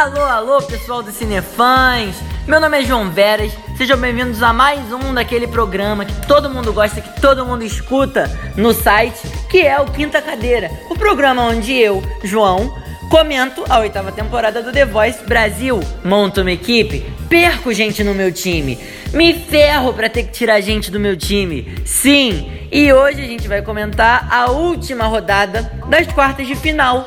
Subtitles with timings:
[0.00, 2.16] Alô, alô, pessoal do Cinefãs!
[2.46, 6.72] Meu nome é João Veras, sejam bem-vindos a mais um daquele programa que todo mundo
[6.72, 8.24] gosta, que todo mundo escuta
[8.56, 10.70] no site, que é o Quinta Cadeira.
[10.88, 12.74] O programa onde eu, João,
[13.10, 18.32] comento a oitava temporada do The Voice Brasil, monto uma equipe, perco gente no meu
[18.32, 18.78] time,
[19.12, 21.76] me ferro pra ter que tirar gente do meu time.
[21.84, 27.06] Sim, e hoje a gente vai comentar a última rodada das quartas de final,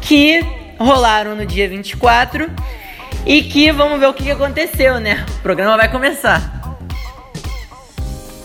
[0.00, 2.50] que rolaram no dia 24
[3.24, 5.26] e que vamos ver o que aconteceu, né?
[5.38, 6.56] O programa vai começar.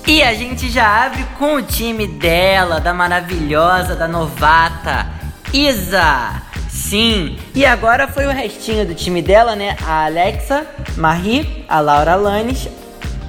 [0.07, 5.07] E a gente já abre com o time dela, da maravilhosa, da novata,
[5.54, 6.41] Isa.
[6.67, 9.77] Sim, e agora foi o restinho do time dela, né?
[9.85, 10.66] A Alexa,
[10.98, 12.68] Marie, a Laura Lannis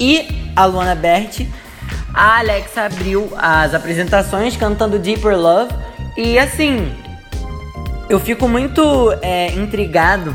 [0.00, 1.48] e a Luana Berti.
[2.14, 5.72] A Alexa abriu as apresentações cantando Deeper Love
[6.16, 6.92] e assim,
[8.14, 10.34] eu fico muito é, intrigado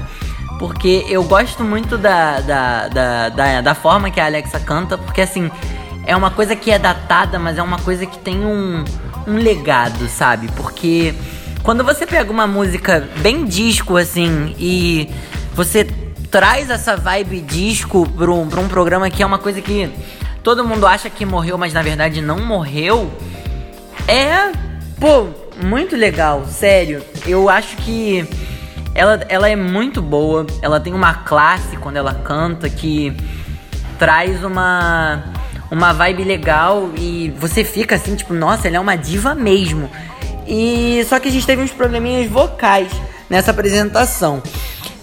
[0.57, 5.21] porque eu gosto muito da, da, da, da, da forma que a Alexa canta, porque
[5.21, 5.51] assim,
[6.05, 8.83] é uma coisa que é datada, mas é uma coisa que tem um,
[9.27, 10.49] um legado, sabe?
[10.55, 11.13] Porque
[11.61, 15.09] quando você pega uma música bem disco assim e
[15.53, 15.83] você
[16.31, 19.89] traz essa vibe disco pra um, pra um programa que é uma coisa que
[20.43, 23.11] todo mundo acha que morreu, mas na verdade não morreu,
[24.07, 24.51] é,
[24.99, 25.27] pô,
[25.63, 27.03] muito legal, sério.
[27.25, 28.27] Eu acho que
[28.93, 30.45] ela, ela é muito boa.
[30.61, 33.15] Ela tem uma classe quando ela canta que
[33.97, 35.23] traz uma
[35.69, 39.89] uma vibe legal e você fica assim, tipo, nossa, ela é uma diva mesmo.
[40.47, 42.89] E só que a gente teve uns probleminhas vocais
[43.29, 44.41] nessa apresentação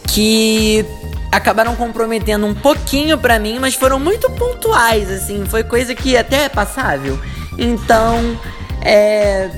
[0.09, 0.87] que
[1.31, 6.45] acabaram comprometendo um pouquinho para mim, mas foram muito pontuais assim, foi coisa que até
[6.45, 7.21] é passável.
[7.59, 8.39] Então,
[8.81, 9.51] é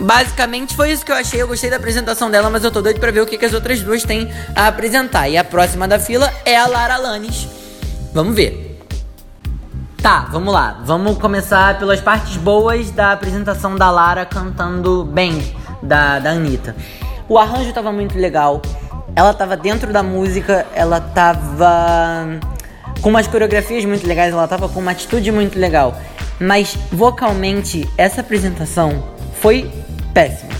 [0.00, 1.42] Basicamente foi isso que eu achei.
[1.42, 3.52] Eu gostei da apresentação dela, mas eu tô doido pra ver o que, que as
[3.52, 5.28] outras duas têm a apresentar.
[5.28, 7.48] E a próxima da fila é a Lara Lannis.
[8.12, 8.80] Vamos ver.
[10.00, 10.80] Tá, vamos lá.
[10.84, 16.76] Vamos começar pelas partes boas da apresentação da Lara cantando bem da, da Anitta.
[17.28, 18.62] O arranjo tava muito legal.
[19.16, 22.38] Ela tava dentro da música, ela tava
[23.00, 25.96] com umas coreografias muito legais, ela tava com uma atitude muito legal.
[26.38, 29.02] Mas vocalmente, essa apresentação
[29.40, 29.70] foi
[30.12, 30.50] péssimo.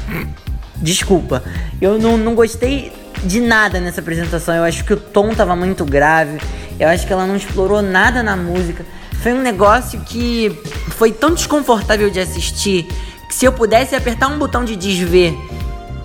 [0.77, 1.43] Desculpa.
[1.81, 2.93] Eu não, não gostei
[3.25, 4.55] de nada nessa apresentação.
[4.55, 6.39] Eu acho que o tom tava muito grave.
[6.79, 8.85] Eu acho que ela não explorou nada na música.
[9.23, 10.51] Foi um negócio que
[10.91, 12.85] foi tão desconfortável de assistir
[13.29, 15.35] que se eu pudesse apertar um botão de desver,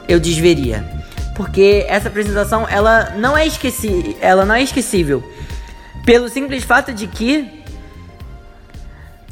[0.08, 0.84] eu desveria.
[1.36, 5.24] Porque essa apresentação, ela não é esqueci, ela não é esquecível.
[6.06, 7.64] Pelo simples fato de que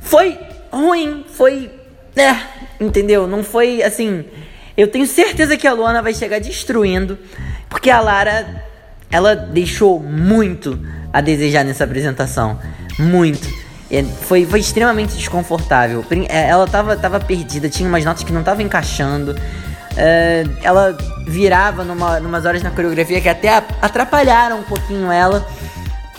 [0.01, 0.39] foi
[0.71, 1.80] ruim, foi
[2.15, 2.35] é,
[2.79, 3.27] entendeu?
[3.27, 4.25] Não foi assim.
[4.75, 7.17] Eu tenho certeza que a Luana vai chegar destruindo,
[7.69, 8.63] porque a Lara,
[9.11, 10.79] ela deixou muito
[11.11, 12.59] a desejar nessa apresentação.
[12.97, 13.47] Muito.
[14.21, 16.05] Foi, foi extremamente desconfortável.
[16.29, 19.35] É, ela tava, tava perdida, tinha umas notas que não estavam encaixando.
[19.97, 20.97] É, ela
[21.27, 23.49] virava numa, numas horas na coreografia que até
[23.81, 25.45] atrapalharam um pouquinho ela.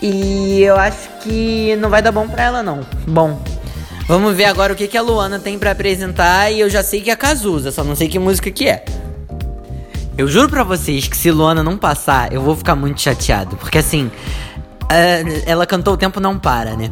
[0.01, 2.81] E eu acho que não vai dar bom pra ela, não.
[3.07, 3.41] Bom,
[4.05, 7.01] Vamos ver agora o que, que a Luana tem para apresentar e eu já sei
[7.01, 8.83] que é Cazuza, só não sei que música que é.
[10.17, 13.55] Eu juro pra vocês que se Luana não passar, eu vou ficar muito chateado.
[13.55, 16.91] Porque assim, uh, ela cantou O Tempo Não Para, né?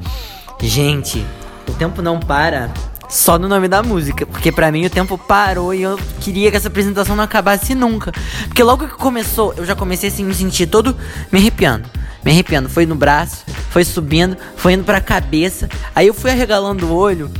[0.61, 1.23] Gente,
[1.67, 2.71] O Tempo Não Para
[3.09, 4.25] só no nome da música.
[4.25, 8.11] Porque para mim o tempo parou e eu queria que essa apresentação não acabasse nunca.
[8.47, 10.95] Porque logo que começou, eu já comecei assim, me sentir todo
[11.31, 11.87] me arrepiando
[12.23, 12.69] me arrepiando.
[12.69, 15.69] Foi no braço, foi subindo, foi indo pra cabeça.
[15.95, 17.31] Aí eu fui arregalando o olho.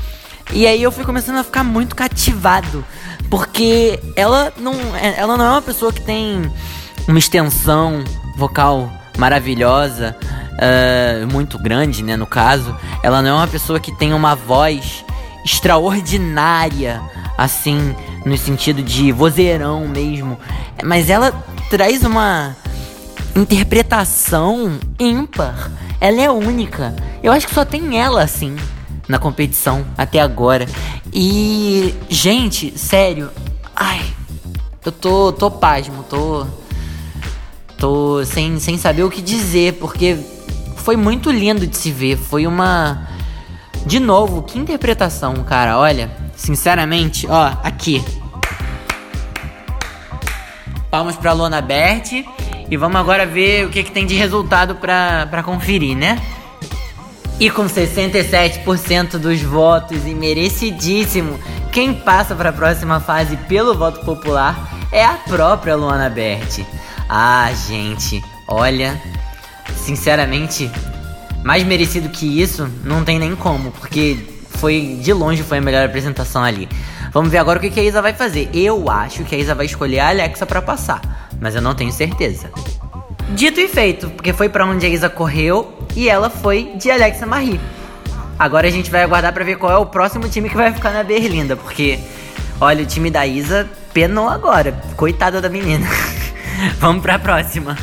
[0.53, 2.84] E aí eu fui começando a ficar muito cativado.
[3.30, 6.52] Porque ela não, é, ela não é uma pessoa que tem
[7.08, 8.03] uma extensão
[8.36, 10.16] vocal maravilhosa,
[10.51, 12.16] uh, muito grande, né?
[12.16, 15.06] No caso, ela não é uma pessoa que tem uma voz
[15.45, 17.01] extraordinária,
[17.38, 17.95] assim,
[18.25, 20.38] no sentido de vozeirão mesmo.
[20.83, 21.31] Mas ela
[21.69, 22.56] traz uma
[23.36, 25.72] interpretação ímpar.
[26.00, 26.95] Ela é única.
[27.22, 28.56] Eu acho que só tem ela assim
[29.07, 30.66] na competição até agora.
[31.13, 33.30] E, gente, sério,
[33.75, 34.01] ai,
[34.86, 36.48] eu tô, tô pasmo, tô,
[37.78, 40.18] tô sem, sem saber o que dizer, porque
[40.78, 42.18] foi muito lindo de se ver.
[42.18, 43.07] Foi uma,
[43.86, 45.78] de novo, que interpretação, cara.
[45.78, 48.04] Olha, sinceramente, ó, aqui.
[50.89, 52.25] Palmas pra Lona Berti.
[52.71, 56.18] E vamos agora ver o que, que tem de resultado para conferir, né?
[57.38, 61.38] E com 67% dos votos e merecidíssimo,
[61.69, 66.65] quem passa para a próxima fase pelo voto popular é a própria Luana Berti.
[67.09, 69.01] Ah, gente, olha,
[69.75, 70.71] sinceramente,
[71.44, 75.85] mais merecido que isso, não tem nem como, porque foi de longe foi a melhor
[75.85, 76.69] apresentação ali.
[77.12, 78.50] Vamos ver agora o que a Isa vai fazer.
[78.53, 81.01] Eu acho que a Isa vai escolher a Alexa para passar,
[81.42, 82.50] mas eu não tenho certeza.
[83.32, 87.26] Dito e feito, porque foi para onde a Isa correu e ela foi de Alexa
[87.26, 87.60] Marie.
[88.38, 90.92] Agora a gente vai aguardar para ver qual é o próximo time que vai ficar
[90.92, 92.00] na Berlinda, porque
[92.60, 94.72] olha, o time da Isa penou agora.
[94.96, 95.88] Coitada da menina.
[96.80, 97.78] Vamos para a próxima.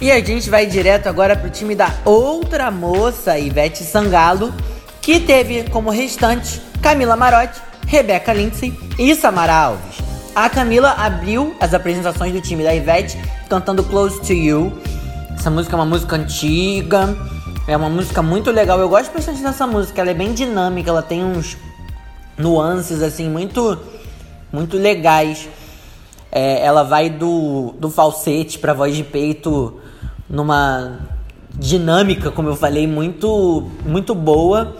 [0.00, 4.52] E a gente vai direto agora pro time da outra moça, Ivete Sangalo,
[5.00, 9.95] que teve como restante Camila Marotti, Rebeca Lindsay e Samara Alves.
[10.36, 13.18] A Camila abriu as apresentações do time da Ivete
[13.48, 14.70] cantando Close to You.
[15.34, 17.16] Essa música é uma música antiga,
[17.66, 18.78] é uma música muito legal.
[18.78, 21.56] Eu gosto bastante dessa música, ela é bem dinâmica, ela tem uns
[22.36, 23.78] nuances assim muito
[24.52, 25.48] muito legais.
[26.30, 29.80] É, ela vai do, do falsete pra voz de peito
[30.28, 30.98] numa
[31.54, 34.76] dinâmica, como eu falei, muito, muito boa.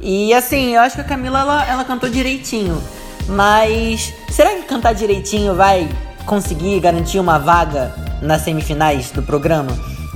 [0.00, 2.82] E assim, eu acho que a Camila ela, ela cantou direitinho.
[3.28, 5.86] Mas será que cantar direitinho vai
[6.24, 9.70] conseguir garantir uma vaga nas semifinais do programa?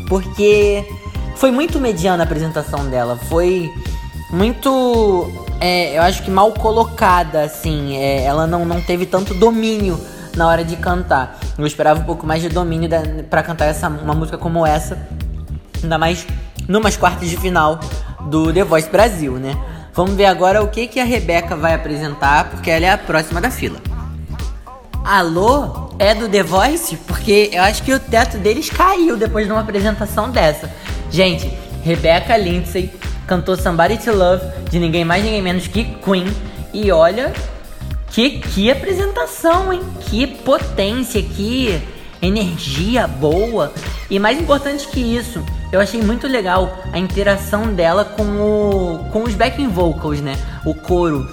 [0.08, 0.82] Porque
[1.36, 3.18] foi muito mediana a apresentação dela.
[3.28, 3.70] Foi
[4.30, 5.30] muito.
[5.60, 7.98] É, eu acho que mal colocada, assim.
[7.98, 10.00] É, ela não, não teve tanto domínio
[10.34, 11.38] na hora de cantar.
[11.58, 12.88] Eu esperava um pouco mais de domínio
[13.28, 15.06] para cantar essa, uma música como essa,
[15.82, 16.26] ainda mais
[16.66, 17.78] numas quartas de final
[18.22, 19.54] do The Voice Brasil, né?
[19.92, 23.38] Vamos ver agora o que, que a Rebeca vai apresentar, porque ela é a próxima
[23.38, 23.78] da fila.
[25.04, 25.90] Alô?
[25.98, 26.96] É do The Voice?
[26.96, 30.72] Porque eu acho que o teto deles caiu depois de uma apresentação dessa.
[31.10, 31.46] Gente,
[31.82, 32.90] Rebeca Lindsay
[33.26, 36.26] cantou Somebody to Love de ninguém mais ninguém menos que Queen.
[36.72, 37.34] E olha,
[38.12, 39.82] que, que apresentação, hein?
[40.08, 41.82] Que potência, que
[42.22, 43.74] energia boa.
[44.08, 49.24] E mais importante que isso, eu achei muito legal a interação dela com, o, com
[49.24, 50.34] os backing vocals, né?
[50.64, 51.28] O coro.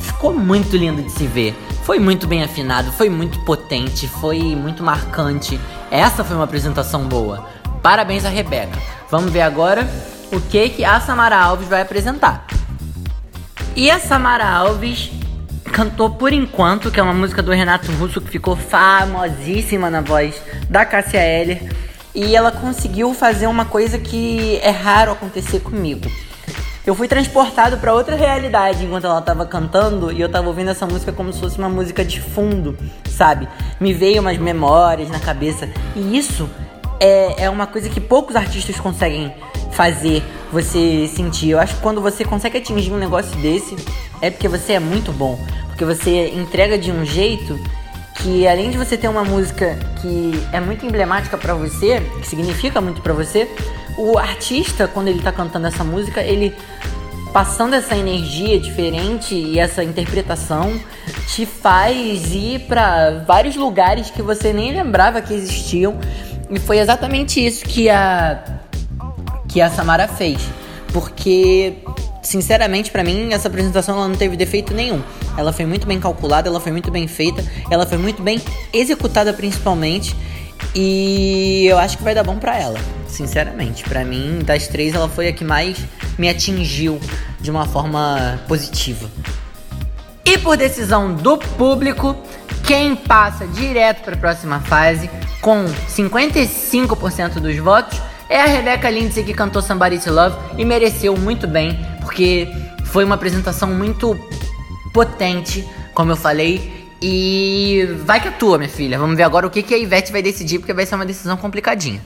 [0.00, 1.56] Ficou muito lindo de se ver.
[1.86, 5.56] Foi muito bem afinado, foi muito potente, foi muito marcante.
[5.88, 7.48] Essa foi uma apresentação boa.
[7.80, 8.76] Parabéns a Rebeca.
[9.08, 9.88] Vamos ver agora
[10.32, 12.44] o que, que a Samara Alves vai apresentar.
[13.76, 15.12] E a Samara Alves
[15.72, 20.42] cantou Por Enquanto, que é uma música do Renato Russo que ficou famosíssima na voz
[20.68, 21.72] da Cássia Eller.
[22.12, 26.10] E ela conseguiu fazer uma coisa que é raro acontecer comigo.
[26.86, 30.86] Eu fui transportado para outra realidade enquanto ela estava cantando e eu estava ouvindo essa
[30.86, 32.78] música como se fosse uma música de fundo,
[33.10, 33.48] sabe?
[33.80, 36.48] Me veio umas memórias na cabeça e isso
[37.00, 39.34] é, é uma coisa que poucos artistas conseguem
[39.72, 40.22] fazer
[40.52, 41.50] você sentir.
[41.50, 43.74] Eu acho que quando você consegue atingir um negócio desse,
[44.22, 45.36] é porque você é muito bom.
[45.66, 47.58] Porque você entrega de um jeito
[48.14, 52.80] que além de você ter uma música que é muito emblemática para você, que significa
[52.80, 53.50] muito para você,
[53.96, 56.54] o artista quando ele tá cantando essa música, ele
[57.32, 60.72] passando essa energia diferente e essa interpretação
[61.28, 65.98] te faz ir para vários lugares que você nem lembrava que existiam.
[66.48, 68.42] E foi exatamente isso que a
[69.48, 70.38] que a Samara fez,
[70.92, 71.74] porque
[72.22, 75.00] sinceramente, para mim, essa apresentação ela não teve defeito nenhum.
[75.36, 78.40] Ela foi muito bem calculada, ela foi muito bem feita, ela foi muito bem
[78.72, 80.16] executada principalmente.
[80.74, 82.78] E eu acho que vai dar bom para ela,
[83.16, 83.82] sinceramente.
[83.84, 85.78] Para mim, das três, ela foi a que mais
[86.18, 87.00] me atingiu
[87.40, 89.10] de uma forma positiva.
[90.24, 92.16] E por decisão do público,
[92.64, 95.08] quem passa direto para a próxima fase
[95.40, 101.16] com 55% dos votos é a Rebecca Lindsay que cantou Somebody to Love e mereceu
[101.16, 102.48] muito bem, porque
[102.86, 104.18] foi uma apresentação muito
[104.92, 106.74] potente, como eu falei.
[107.00, 108.98] E vai que é tua, minha filha.
[108.98, 111.36] Vamos ver agora o que, que a Ivete vai decidir, porque vai ser uma decisão
[111.36, 112.00] complicadinha.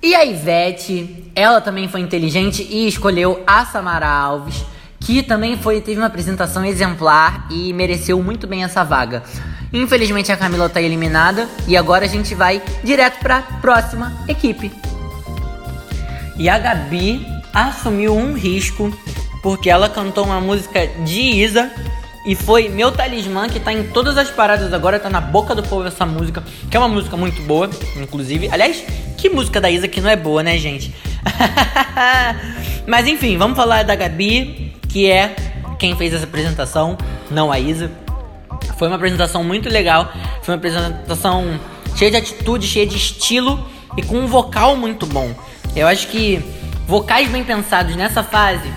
[0.00, 4.64] E a Ivete, ela também foi inteligente e escolheu a Samara Alves,
[5.00, 9.24] que também foi teve uma apresentação exemplar e mereceu muito bem essa vaga.
[9.72, 14.70] Infelizmente a Camila está eliminada e agora a gente vai direto para a próxima equipe.
[16.36, 18.96] E a Gabi assumiu um risco
[19.42, 21.72] porque ela cantou uma música de Isa
[22.28, 25.62] e foi Meu Talismã, que tá em todas as paradas agora, tá na boca do
[25.62, 28.50] povo essa música, que é uma música muito boa, inclusive.
[28.52, 28.84] Aliás,
[29.16, 30.94] que música da Isa que não é boa, né, gente?
[32.86, 35.34] Mas enfim, vamos falar da Gabi, que é
[35.78, 36.98] quem fez essa apresentação,
[37.30, 37.90] não a Isa.
[38.76, 40.12] Foi uma apresentação muito legal.
[40.42, 41.58] Foi uma apresentação
[41.96, 43.66] cheia de atitude, cheia de estilo
[43.96, 45.34] e com um vocal muito bom.
[45.74, 46.44] Eu acho que
[46.86, 48.70] vocais bem pensados nessa fase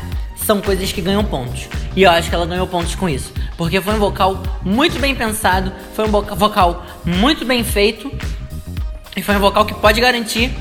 [0.46, 1.68] são coisas que ganham pontos.
[1.96, 3.34] E eu acho que ela ganhou pontos com isso.
[3.58, 8.12] Porque foi um vocal muito bem pensado, foi um vocal muito bem feito.
[9.16, 10.52] E foi um vocal que pode garantir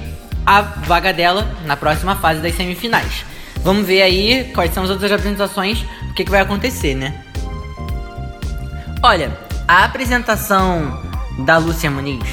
[0.45, 3.25] a vaga dela na próxima fase das semifinais.
[3.63, 7.23] Vamos ver aí quais são as outras apresentações, o que, que vai acontecer, né?
[9.03, 9.37] Olha,
[9.69, 11.01] a apresentação
[11.45, 12.29] da Lúcia Muniz,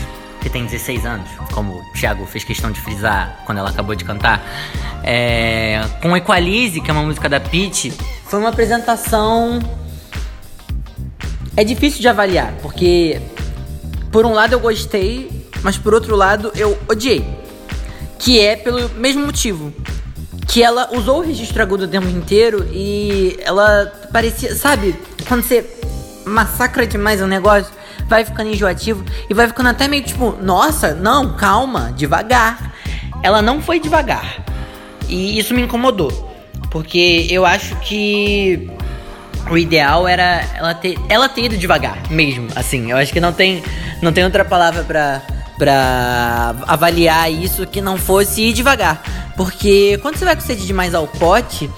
[0.48, 4.06] que tem 16 anos, como o Thiago fez questão de frisar quando ela acabou de
[4.06, 4.42] cantar,
[5.04, 7.92] é, com Equalize, que é uma música da Peach,
[8.26, 9.60] foi uma apresentação.
[11.56, 13.22] É difícil de avaliar, porque
[14.12, 17.26] por um lado eu gostei, mas por outro lado eu odiei.
[18.18, 19.74] Que é pelo mesmo motivo.
[20.48, 24.96] Que ela usou o registro agudo o tempo inteiro e ela parecia, sabe,
[25.28, 25.66] quando você
[26.26, 27.74] massacra demais o negócio,
[28.08, 32.74] vai ficando enjoativo e vai ficando até meio tipo, nossa, não, calma, devagar.
[33.22, 34.44] Ela não foi devagar.
[35.08, 36.28] E isso me incomodou.
[36.70, 38.70] Porque eu acho que
[39.50, 42.48] o ideal era ela ter, ela ter ido devagar, mesmo.
[42.56, 43.64] Assim, eu acho que não tem,
[44.02, 45.22] não tem outra palavra pra,
[45.58, 49.02] pra avaliar isso que não fosse ir devagar.
[49.36, 51.70] Porque quando você vai com sede demais ao pote,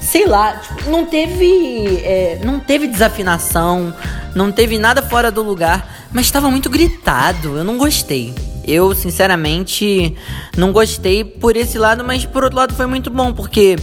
[0.00, 2.00] sei lá, tipo, não teve.
[2.02, 3.94] É, não teve desafinação,
[4.34, 7.56] não teve nada fora do lugar, mas estava muito gritado.
[7.56, 8.34] Eu não gostei.
[8.64, 10.14] Eu, sinceramente,
[10.56, 13.76] não gostei por esse lado, mas por outro lado foi muito bom, porque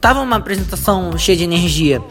[0.00, 2.02] tava uma apresentação cheia de energia.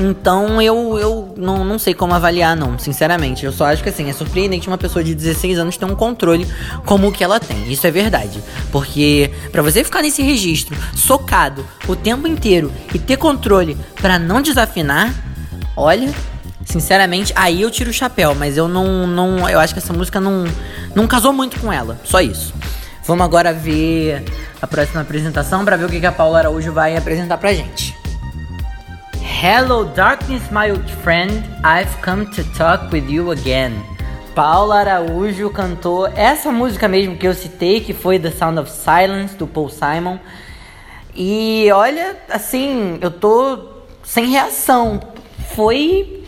[0.00, 3.44] Então eu, eu não, não sei como avaliar, não, sinceramente.
[3.44, 6.48] Eu só acho que assim, é surpreendente uma pessoa de 16 anos ter um controle
[6.86, 7.70] como o que ela tem.
[7.70, 8.42] Isso é verdade.
[8.72, 14.40] Porque para você ficar nesse registro, socado o tempo inteiro e ter controle para não
[14.40, 15.14] desafinar,
[15.76, 16.10] olha,
[16.64, 19.46] sinceramente, aí eu tiro o chapéu, mas eu não, não.
[19.50, 20.44] Eu acho que essa música não,
[20.94, 22.00] não casou muito com ela.
[22.04, 22.54] Só isso.
[23.04, 24.24] Vamos agora ver
[24.62, 27.99] a próxima apresentação para ver o que a Paula Araújo vai apresentar pra gente.
[29.42, 31.42] Hello, darkness, my old friend.
[31.64, 33.72] I've come to talk with you again.
[34.34, 39.34] Paula Araújo cantou essa música mesmo que eu citei, que foi The Sound of Silence,
[39.36, 40.18] do Paul Simon.
[41.14, 43.60] E olha, assim, eu tô
[44.04, 45.00] sem reação.
[45.56, 46.22] Foi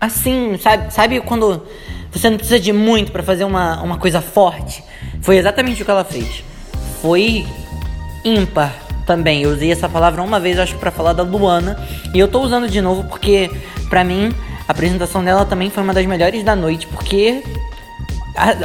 [0.00, 1.62] assim, sabe, sabe quando
[2.10, 4.82] você não precisa de muito para fazer uma, uma coisa forte?
[5.22, 6.42] Foi exatamente o que ela fez.
[7.00, 7.46] Foi
[8.24, 8.74] ímpar
[9.06, 9.42] também.
[9.42, 11.78] Eu usei essa palavra uma vez, acho, para falar da Luana.
[12.16, 13.50] E eu tô usando de novo porque,
[13.90, 14.34] pra mim,
[14.66, 16.86] a apresentação dela também foi uma das melhores da noite.
[16.86, 17.44] Porque,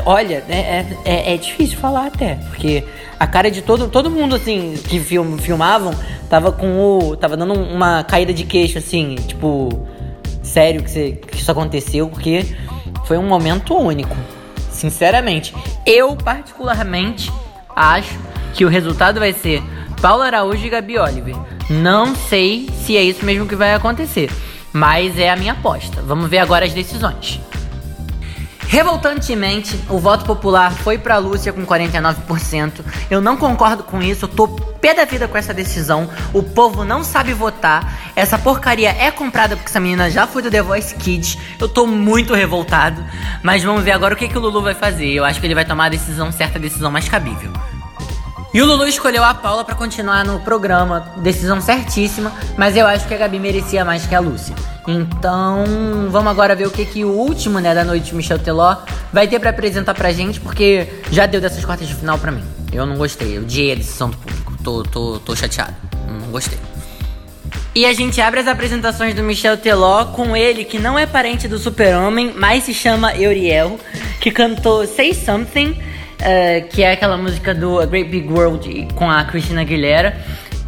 [0.06, 2.36] olha, é, é, é, é difícil falar até.
[2.36, 2.86] Porque
[3.20, 5.94] a cara de todo, todo mundo, assim, que film, filmavam,
[6.30, 7.18] tava com o.
[7.18, 9.86] tava dando uma caída de queixo, assim, tipo.
[10.42, 12.46] Sério que, você, que isso aconteceu, porque
[13.06, 14.16] foi um momento único.
[14.72, 15.54] Sinceramente,
[15.86, 17.30] eu particularmente
[17.76, 18.18] acho
[18.54, 19.62] que o resultado vai ser
[20.02, 21.36] Paulo Araújo e Gabi Oliver.
[21.70, 24.32] Não sei se é isso mesmo que vai acontecer,
[24.74, 26.02] mas é a minha aposta.
[26.02, 27.40] Vamos ver agora as decisões.
[28.68, 32.80] Revoltantemente, o voto popular foi para Lúcia com 49%.
[33.12, 36.10] Eu não concordo com isso, eu tô pé da vida com essa decisão.
[36.34, 38.12] O povo não sabe votar.
[38.16, 41.38] Essa porcaria é comprada porque essa menina já foi do The Voice Kids.
[41.60, 43.04] Eu tô muito revoltado.
[43.44, 45.12] Mas vamos ver agora o que, que o Lulu vai fazer.
[45.12, 47.52] Eu acho que ele vai tomar a decisão certa, a decisão mais cabível.
[48.54, 53.08] E o Lulu escolheu a Paula para continuar no programa, decisão certíssima, mas eu acho
[53.08, 54.54] que a Gabi merecia mais que a Lúcia.
[54.86, 55.64] Então,
[56.10, 58.76] vamos agora ver o que, que o último né, da noite Michel Teló
[59.14, 62.44] vai ter para apresentar pra gente, porque já deu dessas quartas de final pra mim.
[62.74, 66.60] Eu não gostei, eu odiei a decisão do público, tô, tô, tô chateado, não gostei.
[67.74, 71.48] E a gente abre as apresentações do Michel Teló com ele, que não é parente
[71.48, 73.80] do super-homem, mas se chama Euriel,
[74.20, 75.91] que cantou Say Something
[76.22, 80.16] uh, que é aquela música do A Great Big World com a Christina Aguilera.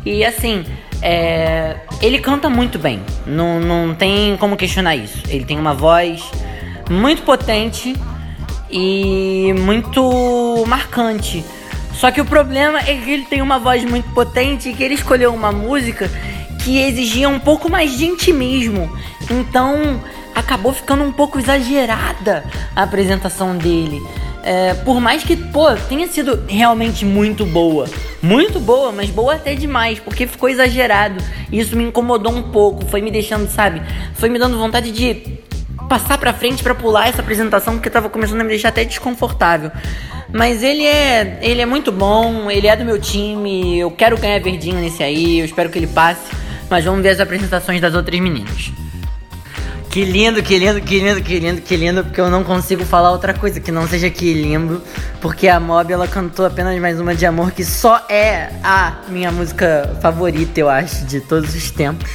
[0.06, 0.66] E assim,
[1.02, 5.22] é, ele canta muito bem, não, não tem como questionar isso.
[5.28, 6.24] Ele tem uma voz
[6.90, 7.96] muito potente
[8.70, 11.44] e muito marcante.
[11.94, 14.96] Só que o problema é que ele tem uma voz muito potente e que ele
[14.96, 16.10] escolheu uma música
[16.64, 18.90] que exigia um pouco mais de intimismo.
[19.30, 20.02] Então
[20.34, 22.44] acabou ficando um pouco exagerada
[22.76, 24.02] a apresentação dele.
[24.44, 27.88] É, por mais que, pô, tenha sido realmente muito boa.
[28.22, 31.24] Muito boa, mas boa até demais, porque ficou exagerado.
[31.50, 32.86] E isso me incomodou um pouco.
[32.86, 33.82] Foi me deixando, sabe?
[34.16, 35.40] Foi me dando vontade de
[35.88, 39.72] passar pra frente para pular essa apresentação, porque tava começando a me deixar até desconfortável.
[40.32, 44.40] Mas ele é, ele é muito bom, ele é do meu time, eu quero ganhar
[44.40, 46.36] verdinho nesse aí, eu espero que ele passe.
[46.70, 48.72] Mas vamos ver as apresentações das outras meninas.
[49.94, 53.12] Que lindo, que lindo, que lindo, que lindo, que lindo, porque eu não consigo falar
[53.12, 54.82] outra coisa que não seja que lindo,
[55.22, 59.32] porque a Mob ela cantou apenas mais uma de amor que só é a minha
[59.32, 62.10] música favorita, eu acho, de todos os tempos.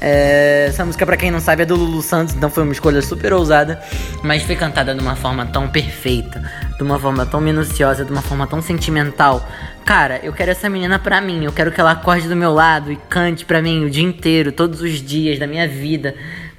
[0.00, 3.00] É, essa música, para quem não sabe, é do Lulu Santos, então foi uma escolha
[3.00, 3.80] super ousada,
[4.24, 6.42] mas foi cantada de uma forma tão perfeita,
[6.76, 9.48] de uma forma tão minuciosa, de uma forma tão sentimental.
[9.84, 12.90] Cara, eu quero essa menina pra mim, eu quero que ela acorde do meu lado
[12.90, 16.16] e cante pra mim o dia inteiro, todos os dias da minha vida.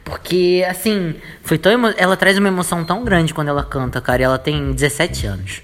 [0.10, 1.94] Porque, assim, foi tão emo...
[1.98, 5.62] ela traz uma emoção tão grande quando ela canta, cara, e ela tem 17 anos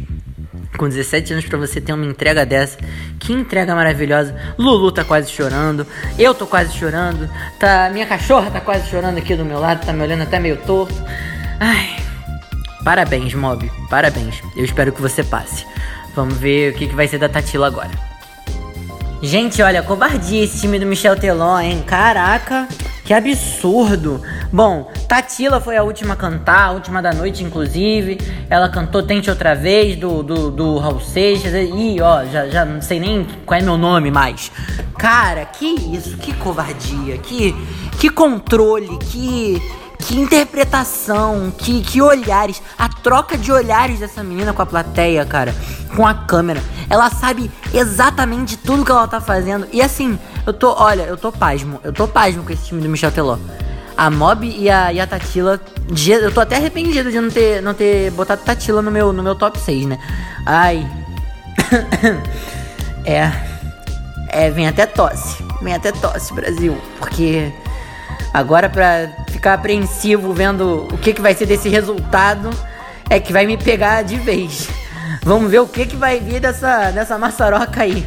[0.77, 2.77] com 17 anos para você ter uma entrega dessa.
[3.19, 4.35] Que entrega maravilhosa.
[4.57, 5.87] Lulu tá quase chorando,
[6.19, 9.93] eu tô quase chorando, tá minha cachorra tá quase chorando aqui do meu lado, tá
[9.93, 10.95] me olhando até meio torto.
[11.59, 11.95] Ai.
[12.83, 13.71] Parabéns, Mob.
[13.89, 14.41] Parabéns.
[14.55, 15.65] Eu espero que você passe.
[16.15, 17.89] Vamos ver o que, que vai ser da Tatila agora.
[19.23, 21.83] Gente, olha, covardia esse time do Michel Teló, hein?
[21.87, 22.67] Caraca,
[23.03, 24.21] que absurdo.
[24.55, 28.17] Bom, Tatila foi a última a cantar, a última da noite, inclusive.
[28.49, 31.51] Ela cantou Tente Outra Vez, do, do, do Raul Seixas.
[31.53, 34.49] E, ó, já, já não sei nem qual é meu nome mais.
[34.97, 37.53] Cara, que isso, que covardia, que,
[37.99, 39.61] que controle, que
[39.99, 45.53] que interpretação, que, que olhares, a troca de olhares dessa menina com a plateia, cara,
[45.95, 46.61] com a câmera.
[46.89, 49.67] Ela sabe exatamente tudo que ela tá fazendo.
[49.73, 52.87] E assim, eu tô, olha, eu tô pasmo, eu tô pasmo com esse time do
[52.87, 53.37] Michel Teló.
[53.97, 55.59] A Mob e a, e a Tatila,
[56.07, 59.35] eu tô até arrependido de não ter, não ter botado Tatila no meu, no meu
[59.35, 59.99] top 6, né?
[60.45, 60.85] Ai.
[63.05, 63.31] é.
[64.29, 65.43] É, vem até tosse.
[65.61, 66.77] Vem até tosse, Brasil.
[66.99, 67.51] Porque
[68.33, 72.49] agora pra ficar apreensivo vendo o que, que vai ser desse resultado
[73.09, 74.67] é que vai me pegar de vez.
[75.23, 78.05] Vamos ver o que, que vai vir dessa, dessa maçaroca aí.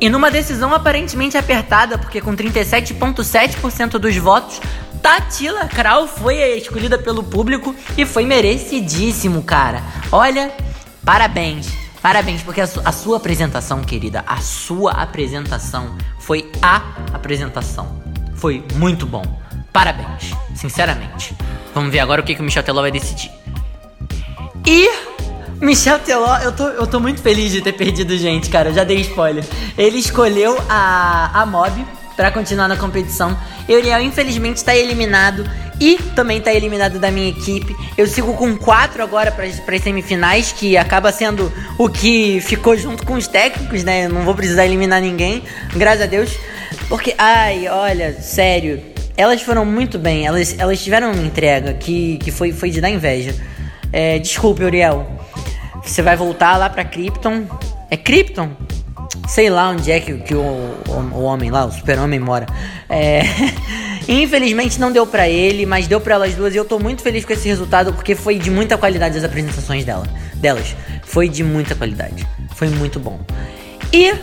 [0.00, 4.60] E numa decisão aparentemente apertada, porque com 37,7% dos votos,
[5.02, 9.82] Tatila Kral foi escolhida pelo público e foi merecidíssimo, cara.
[10.12, 10.52] Olha,
[11.04, 11.66] parabéns.
[12.00, 16.76] Parabéns, porque a, su a sua apresentação, querida, a sua apresentação foi a
[17.12, 18.00] apresentação.
[18.36, 19.24] Foi muito bom.
[19.72, 21.36] Parabéns, sinceramente.
[21.74, 23.30] Vamos ver agora o que, que o Michel Teló vai decidir.
[24.64, 24.88] E
[25.60, 28.68] Michel Teló, eu tô, eu tô muito feliz de ter perdido gente, cara.
[28.68, 29.44] Eu já dei spoiler.
[29.76, 31.84] Ele escolheu a, a Mob
[32.16, 33.36] para continuar na competição.
[33.68, 35.44] Euriel, infelizmente, está eliminado.
[35.80, 37.74] E também está eliminado da minha equipe.
[37.96, 43.04] Eu sigo com quatro agora para as semifinais, que acaba sendo o que ficou junto
[43.06, 44.08] com os técnicos, né?
[44.08, 45.42] Não vou precisar eliminar ninguém,
[45.76, 46.36] graças a Deus.
[46.88, 48.82] Porque, ai, olha, sério,
[49.16, 52.90] elas foram muito bem, elas, elas tiveram uma entrega que, que foi, foi de dar
[52.90, 53.34] inveja.
[53.92, 55.17] É, desculpe, Uriel.
[55.88, 57.46] Você vai voltar lá pra Krypton.
[57.90, 58.50] É Krypton?
[59.26, 62.46] Sei lá onde é que, que o, o, o homem lá, o super-homem mora.
[62.88, 63.22] É.
[64.06, 67.24] Infelizmente não deu para ele, mas deu para elas duas e eu tô muito feliz
[67.24, 70.76] com esse resultado porque foi de muita qualidade as apresentações dela, delas.
[71.04, 72.26] Foi de muita qualidade.
[72.54, 73.18] Foi muito bom.
[73.92, 74.14] E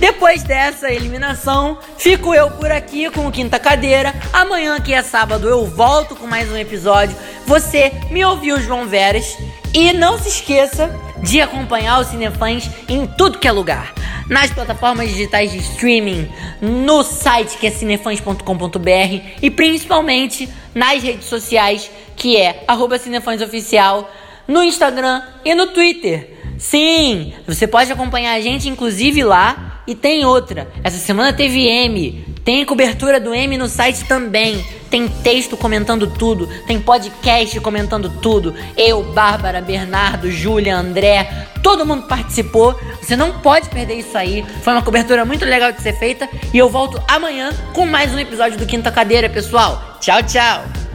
[0.00, 4.14] depois dessa eliminação, fico eu por aqui com o Quinta Cadeira.
[4.32, 7.16] Amanhã, que é sábado, eu volto com mais um episódio.
[7.46, 9.36] Você me ouviu, João Veras.
[9.74, 13.92] E não se esqueça de acompanhar o Cinefãs em tudo que é lugar.
[14.28, 16.28] Nas plataformas digitais de streaming,
[16.60, 22.96] no site que é cinefãs.com.br e principalmente nas redes sociais, que é arroba
[23.44, 24.10] Oficial,
[24.46, 26.36] no Instagram e no Twitter.
[26.58, 30.68] Sim, você pode acompanhar a gente inclusive lá e tem outra.
[30.84, 32.24] Essa semana teve M.
[32.48, 34.64] Tem cobertura do M no site também.
[34.88, 36.46] Tem texto comentando tudo.
[36.66, 38.54] Tem podcast comentando tudo.
[38.74, 41.46] Eu, Bárbara, Bernardo, Júlia, André.
[41.62, 42.74] Todo mundo participou.
[43.02, 44.46] Você não pode perder isso aí.
[44.62, 46.26] Foi uma cobertura muito legal de ser feita.
[46.50, 49.98] E eu volto amanhã com mais um episódio do Quinta Cadeira, pessoal.
[50.00, 50.87] Tchau, tchau.